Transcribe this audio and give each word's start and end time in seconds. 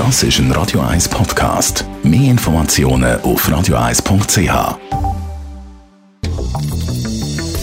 Das 0.00 0.22
ist 0.22 0.38
ein 0.38 0.50
Radio 0.52 0.80
1 0.80 1.10
Podcast. 1.10 1.84
Mehr 2.02 2.30
Informationen 2.30 3.20
auf 3.20 3.46
radio1.ch. 3.46 4.78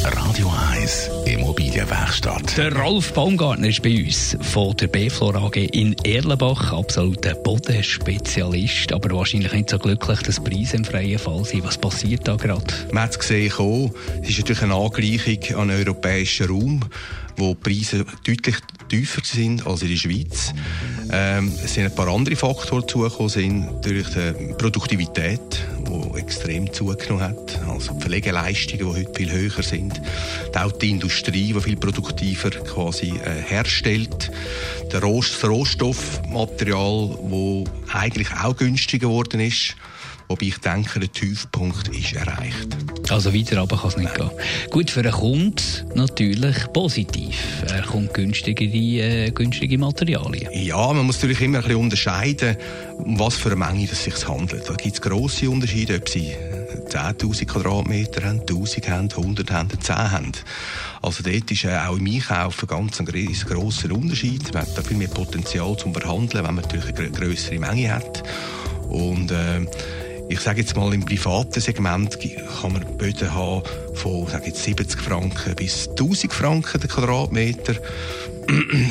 Radio 0.03 0.53
1 0.71 1.09
Immobilienwerkstatt. 1.25 2.55
Der 2.55 2.75
Rolf 2.75 3.11
Baumgartner 3.13 3.69
ist 3.69 3.81
bei 3.81 4.03
uns 4.05 4.37
von 4.39 4.75
der 4.77 4.85
B-Flor 4.85 5.35
AG 5.35 5.55
in 5.55 5.95
Erlenbach. 6.03 6.73
Absoluter 6.73 7.33
Bodenspezialist, 7.33 8.93
aber 8.93 9.17
wahrscheinlich 9.17 9.53
nicht 9.53 9.71
so 9.71 9.79
glücklich, 9.79 10.21
dass 10.21 10.39
Preise 10.39 10.77
im 10.77 10.85
freien 10.85 11.17
Fall 11.17 11.43
sind. 11.43 11.63
Was 11.63 11.79
passiert 11.79 12.27
da 12.27 12.35
gerade? 12.35 12.71
Man 12.91 13.01
hat 13.01 13.13
es 13.13 13.19
gesehen, 13.19 13.51
es 14.21 14.29
ist 14.29 14.37
natürlich 14.37 14.61
eine 14.61 14.75
Angleichung 14.75 15.59
an 15.59 15.69
den 15.69 15.79
europäischen 15.79 16.49
Raum, 16.49 16.81
wo 17.35 17.55
die 17.55 17.55
Preise 17.55 18.05
deutlich 18.27 18.57
tiefer 18.87 19.21
sind 19.23 19.65
als 19.65 19.81
in 19.81 19.89
der 19.89 19.95
Schweiz. 19.97 20.53
Ähm, 21.11 21.51
es 21.63 21.73
sind 21.73 21.85
ein 21.85 21.95
paar 21.95 22.07
andere 22.07 22.35
Faktoren 22.35 22.81
dazugekommen, 22.81 23.29
sind 23.29 23.85
die 23.85 24.03
Produktivität, 24.57 25.65
die 25.87 26.19
extrem 26.19 26.71
zugenommen 26.71 27.23
hat, 27.23 27.59
also 27.67 27.93
die 27.93 28.01
Pflegeleistungen, 28.01 28.79
die 28.79 28.99
heute 28.99 29.13
viel 29.15 29.31
höher 29.31 29.63
sind, 29.63 30.01
auch 30.55 30.71
die 30.71 30.89
Industrie, 30.89 31.53
die 31.53 31.61
viel 31.61 31.77
produktiver 31.77 32.49
quasi 32.49 33.13
äh, 33.23 33.41
herstellt, 33.41 34.31
der 34.91 35.01
Rost, 35.01 35.41
das 35.41 35.49
Rohstoffmaterial, 35.49 37.17
das 37.29 37.95
eigentlich 37.95 38.31
auch 38.31 38.55
günstiger 38.55 39.07
geworden 39.07 39.39
ist, 39.39 39.75
Wobei 40.29 40.47
ich 40.47 40.57
denke, 40.57 40.99
der 40.99 41.11
Tiefpunkt 41.11 41.87
ist 41.87 42.13
erreicht. 42.13 42.75
Also 43.09 43.33
weiter 43.33 43.59
runter 43.59 43.77
kann 43.77 43.89
es 43.89 43.97
nicht 43.97 44.15
gehen. 44.15 44.29
Gut, 44.69 44.91
für 44.91 44.99
einen 44.99 45.11
Kunden 45.11 45.55
natürlich 45.95 46.55
positiv. 46.73 47.37
Er 47.67 47.83
kommt 47.83 48.13
günstigere, 48.13 49.27
äh, 49.27 49.31
günstige 49.31 49.77
Materialien. 49.77 50.49
Ja, 50.53 50.91
man 50.93 51.05
muss 51.05 51.17
natürlich 51.17 51.41
immer 51.41 51.59
ein 51.59 51.63
bisschen 51.63 51.79
unterscheiden, 51.79 52.57
um 52.97 53.19
was 53.19 53.35
für 53.35 53.49
eine 53.51 53.57
Menge 53.57 53.87
es 53.91 54.03
sich 54.03 54.27
handelt. 54.27 54.69
Da 54.69 54.73
gibt 54.73 54.95
es 54.95 55.01
grosse 55.01 55.49
Unterschiede, 55.49 55.95
ob 55.95 56.09
sie 56.09 56.33
10.000 56.89 57.45
Quadratmeter 57.45 58.23
haben, 58.23 58.41
1.000 58.41 58.89
haben, 58.89 59.09
100 59.09 59.51
haben, 59.51 59.69
10 59.79 59.95
haben. 59.95 60.31
Also 61.01 61.23
dort 61.23 61.51
ist 61.51 61.63
äh, 61.65 61.77
auch 61.77 61.97
im 61.97 62.05
Einkaufen 62.07 62.67
ganz 62.67 62.99
ein 62.99 63.05
grosser 63.05 63.91
Unterschied. 63.91 64.53
Man 64.53 64.63
hat 64.63 64.77
da 64.77 64.81
viel 64.81 64.97
mehr 64.97 65.07
Potenzial 65.07 65.75
zum 65.77 65.93
Verhandeln, 65.93 66.45
wenn 66.45 66.55
man 66.55 66.63
natürlich 66.63 66.95
eine 66.95 67.11
größere 67.11 67.59
Menge 67.59 67.93
hat. 67.93 68.23
Und 68.89 69.31
äh, 69.31 69.65
ich 70.29 70.39
sage 70.39 70.61
jetzt 70.61 70.75
mal, 70.75 70.93
im 70.93 71.05
privaten 71.05 71.61
Segment 71.61 72.17
kann 72.61 72.73
man 72.73 72.97
Böden 72.97 73.33
haben 73.33 73.63
von 73.93 74.27
sage 74.27 74.47
jetzt 74.47 74.63
70 74.63 74.99
Franken 74.99 75.55
bis 75.55 75.89
1000 75.89 76.33
Franken 76.33 76.79
der 76.79 76.89
Quadratmeter. 76.89 77.75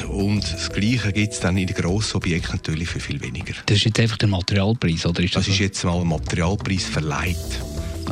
Und 0.09 0.43
das 0.53 0.71
Gleiche 0.71 1.13
gibt 1.13 1.33
es 1.33 1.41
dann 1.41 1.57
in 1.57 1.67
den 1.67 1.77
grossen 1.77 2.17
Objekten 2.19 2.57
natürlich 2.57 2.89
für 2.89 3.01
viel 3.01 3.21
weniger. 3.23 3.55
Das 3.67 3.79
ist 3.79 3.85
jetzt 3.85 4.01
einfach 4.01 4.19
der 4.19 4.29
Materialpreis, 4.29 5.07
oder? 5.07 5.23
Ist 5.23 5.37
das, 5.37 5.45
das 5.47 5.55
ist 5.55 5.61
jetzt 5.61 5.85
mal 5.85 6.01
ein 6.01 6.09
Materialpreis 6.09 6.85
verleiht. 6.85 7.37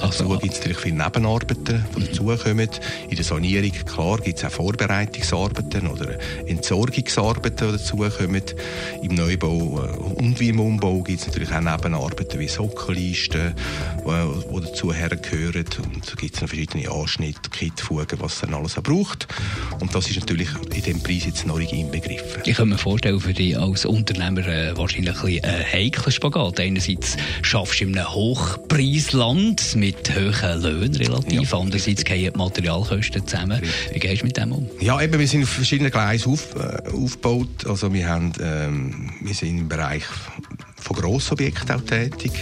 Also, 0.00 0.24
dazu 0.24 0.38
gibt 0.38 0.54
es 0.54 0.60
natürlich 0.60 0.78
viele 0.78 0.96
Nebenarbeiten, 0.96 1.84
die 1.94 2.00
mhm. 2.00 2.06
dazukommen. 2.06 2.70
In 3.08 3.16
der 3.16 3.24
Sanierung, 3.24 3.72
klar, 3.84 4.18
gibt 4.18 4.38
es 4.38 4.44
auch 4.44 4.50
Vorbereitungsarbeiten 4.50 5.86
oder 5.86 6.18
Entsorgungsarbeiten, 6.46 7.68
die 7.68 7.78
dazukommen. 7.78 8.42
Im 9.02 9.14
Neubau 9.14 9.82
äh, 9.84 9.96
und 10.22 10.40
wie 10.40 10.48
im 10.48 10.60
Umbau 10.60 11.02
gibt 11.02 11.20
es 11.20 11.26
natürlich 11.26 11.52
auch 11.52 11.60
Nebenarbeiten 11.60 12.38
wie 12.38 12.48
Sockellisten, 12.48 13.54
die, 14.04 14.54
die 14.54 14.60
dazu 14.60 14.92
hergehören. 14.92 15.64
Und 15.94 16.10
da 16.10 16.14
gibt 16.16 16.34
es 16.34 16.40
noch 16.40 16.48
verschiedene 16.48 16.90
Anschnitte, 16.90 17.50
Kitfugen, 17.50 18.18
was 18.20 18.40
dann 18.40 18.54
alles 18.54 18.78
auch 18.78 18.82
braucht. 18.82 19.26
Und 19.80 19.94
das 19.94 20.08
ist 20.08 20.20
natürlich 20.20 20.48
in 20.64 20.70
diesem 20.70 21.02
Preis 21.02 21.26
jetzt 21.26 21.46
noch 21.46 21.58
nicht 21.58 21.72
inbegriffen. 21.72 22.42
Ich 22.44 22.56
kann 22.56 22.68
mir 22.68 22.78
vorstellen, 22.78 23.20
für 23.20 23.32
dich 23.32 23.58
als 23.58 23.84
Unternehmer 23.84 24.46
äh, 24.46 24.76
wahrscheinlich 24.76 25.22
ein, 25.22 25.44
ein 25.44 25.72
heikler 25.72 26.12
Spagat. 26.12 26.60
Einerseits 26.60 27.16
schaffst 27.42 27.80
du 27.80 27.84
in 27.84 27.98
einem 27.98 28.12
Hochpreisland 28.12 29.74
mit 29.84 30.16
hohen 30.16 30.62
Löhnen 30.62 30.94
relativ. 30.94 31.52
Ja. 31.52 31.58
Andererseits 31.58 32.04
gehen 32.04 32.32
die 32.32 32.38
Materialkosten 32.38 33.26
zusammen. 33.26 33.60
Wie 33.92 33.98
gehst 33.98 34.22
du 34.22 34.26
mit 34.26 34.36
dem 34.36 34.52
um? 34.52 34.70
Ja, 34.80 35.00
eben, 35.00 35.18
wir 35.18 35.28
sind 35.28 35.42
auf 35.42 35.50
verschiedenen 35.50 35.90
Gleisen 35.90 36.32
auf, 36.32 36.54
äh, 36.56 36.90
aufgebaut. 36.90 37.66
Also 37.66 37.92
wir, 37.92 38.08
haben, 38.08 38.32
ähm, 38.40 39.10
wir 39.20 39.34
sind 39.34 39.58
im 39.58 39.68
Bereich 39.68 40.04
von 40.76 40.96
Grossobjekten 40.96 41.70
auch 41.76 41.82
tätig, 41.82 42.32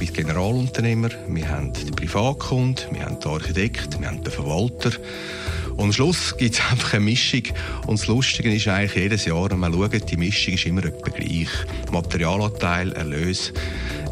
mit 0.00 0.14
Generalunternehmer. 0.14 1.10
Wir 1.28 1.48
haben 1.48 1.74
den 1.74 1.94
Privatkunden, 1.94 2.86
wir 2.92 3.04
haben 3.04 3.20
den 3.20 3.30
Architekt, 3.30 4.00
wir 4.00 4.08
haben 4.08 4.22
den 4.22 4.32
Verwalter. 4.32 4.92
Und 5.76 5.84
am 5.84 5.92
Schluss 5.92 6.36
gibt 6.36 6.54
es 6.54 6.60
einfach 6.70 6.94
eine 6.94 7.04
Mischung. 7.04 7.42
Und 7.86 8.00
das 8.00 8.06
Lustige 8.06 8.54
ist 8.54 8.66
eigentlich 8.68 8.94
jedes 8.94 9.24
Jahr, 9.26 9.50
wenn 9.50 9.58
man 9.58 9.72
schaut, 9.72 10.10
die 10.10 10.16
Mischung 10.16 10.54
ist 10.54 10.66
immer 10.66 10.84
etwa 10.84 11.10
gleich. 11.10 11.48
Materialanteil, 11.92 12.92
Erlös 12.92 13.52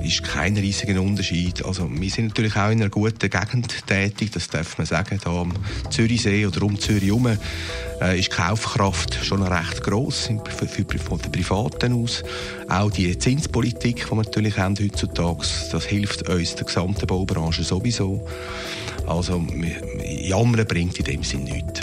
ist 0.05 0.23
kein 0.23 0.57
riesiger 0.57 1.01
Unterschied. 1.01 1.65
Also 1.65 1.89
wir 1.91 2.11
sind 2.11 2.29
natürlich 2.29 2.57
auch 2.57 2.71
in 2.71 2.81
einer 2.81 2.91
guten 2.91 3.31
Gegend 3.31 3.87
tätig, 3.87 4.33
das 4.33 4.49
darf 4.49 4.77
man 4.77 4.87
sagen. 4.87 5.19
Da 5.25 5.31
am 5.31 5.55
Zürichsee 5.91 6.47
oder 6.47 6.63
um 6.63 6.79
Zürich 6.79 7.05
herum 7.05 7.27
äh, 7.27 8.19
ist 8.19 8.31
die 8.31 8.37
Kaufkraft 8.37 9.25
schon 9.25 9.43
recht 9.43 9.83
gross 9.83 10.27
von 10.27 11.19
den 11.19 11.33
Privaten 11.33 12.03
aus. 12.03 12.23
Auch 12.69 12.91
die 12.91 13.17
Zinspolitik, 13.19 14.05
die 14.05 14.11
wir 14.11 14.17
natürlich 14.17 14.59
haben 14.59 14.77
heutzutage, 14.79 15.47
das 15.73 15.85
hilft 15.87 16.29
uns 16.29 16.55
der 16.55 16.67
gesamten 16.67 17.07
Baubranche 17.07 17.65
sowieso. 17.65 18.27
Also 19.07 19.45
jammern 20.03 20.67
bringt 20.67 20.99
in 20.99 21.05
dem 21.05 21.23
Sinn 21.23 21.47
nichts. 21.55 21.81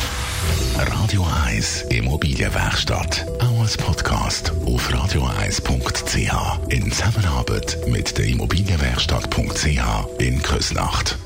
Radio 0.77 1.25
1 1.47 1.83
Immobilienwerkstatt. 1.89 3.25
Auch 3.39 3.61
als 3.61 3.77
Podcast 3.77 4.51
auf 4.65 4.89
radio1.ch. 4.89 6.69
In 6.69 6.91
Zusammenarbeit 6.91 7.77
mit 7.87 8.17
der 8.17 8.25
Immobilienwerkstatt.ch 8.25 10.19
in 10.19 10.41
Küsnacht. 10.41 11.17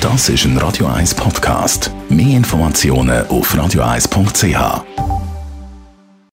Das 0.00 0.28
ist 0.30 0.44
ein 0.44 0.56
Radio 0.56 0.86
1 0.86 1.14
Podcast. 1.14 1.90
Mehr 2.08 2.36
Informationen 2.36 3.26
auf 3.28 3.54
radio1.ch. 3.54 5.09